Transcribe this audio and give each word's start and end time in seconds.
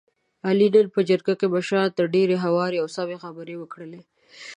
علي 0.47 0.67
نن 0.75 0.87
په 0.95 0.99
جرګه 1.09 1.33
کې 1.39 1.47
مشرانو 1.55 1.95
ته 1.97 2.03
ډېرې 2.15 2.35
هوارې 2.45 2.77
او 2.81 2.87
سمې 2.95 3.17
خبرې 3.23 3.55
وکړلې. 3.57 4.01